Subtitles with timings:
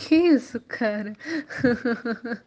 [0.00, 1.12] Que isso, cara?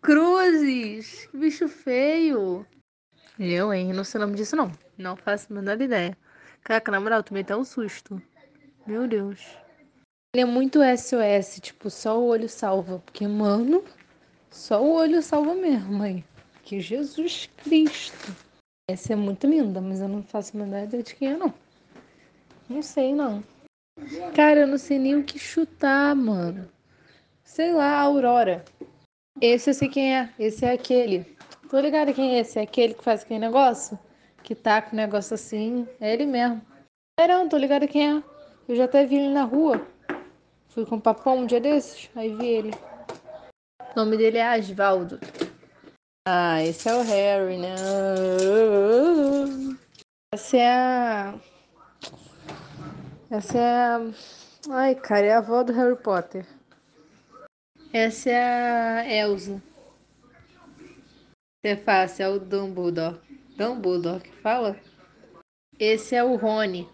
[0.00, 1.26] Cruzes!
[1.26, 2.66] Que bicho feio!
[3.38, 3.92] Eu, hein?
[3.92, 4.72] Não sei o nome disso, não.
[4.96, 6.16] Não faço a menor ideia.
[6.64, 8.20] Caraca, na moral, tomei até um susto.
[8.86, 9.46] Meu Deus.
[10.34, 12.98] Ele é muito SOS, tipo, só o olho salva.
[13.00, 13.84] Porque, mano,
[14.50, 16.24] só o olho salva mesmo, mãe.
[16.62, 18.34] Que Jesus Cristo.
[18.90, 21.52] Essa é muito linda, mas eu não faço a menor ideia de quem é, não.
[22.66, 23.44] Não sei, não.
[24.34, 26.68] Cara, eu não sei nem o que chutar, mano.
[27.44, 28.64] Sei lá, Aurora.
[29.40, 30.32] Esse eu sei quem é.
[30.38, 31.36] Esse é aquele.
[31.70, 32.58] Tô ligado quem é esse.
[32.58, 33.98] É aquele que faz aquele negócio?
[34.42, 35.86] Que tá com o negócio assim.
[36.00, 36.62] É ele mesmo.
[37.18, 38.22] É não, tô ligado quem é.
[38.68, 39.86] Eu já até vi ele na rua.
[40.68, 42.10] Fui com o papão um dia desses.
[42.14, 42.70] Aí vi ele.
[43.80, 45.18] O nome dele é Asvaldo.
[46.26, 47.74] Ah, esse é o Harry, né?
[50.32, 51.34] Essa é a.
[53.30, 54.10] Essa é a.
[54.70, 56.46] Ai, cara, é a avó do Harry Potter.
[57.92, 59.62] Essa é a Elsa.
[61.62, 63.20] É fácil, é o Dumbledore.
[63.56, 64.80] Dumbledore que fala?
[65.78, 66.88] Esse é o Rony.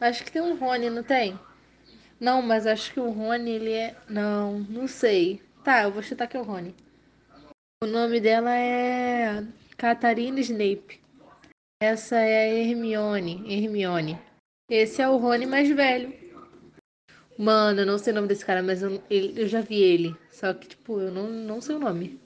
[0.00, 1.38] Acho que tem um Rony, não tem?
[2.18, 3.96] Não, mas acho que o Rony, ele é...
[4.08, 5.40] Não, não sei.
[5.62, 6.74] Tá, eu vou chutar que é o Rony.
[7.82, 9.44] O nome dela é
[9.76, 11.00] Catarina Snape.
[11.80, 13.44] Essa é a Hermione.
[13.46, 14.29] Hermione.
[14.70, 16.14] Esse é o Rony mais velho.
[17.36, 20.16] Mano, eu não sei o nome desse cara, mas eu, ele, eu já vi ele.
[20.30, 22.20] Só que, tipo, eu não, não sei o nome.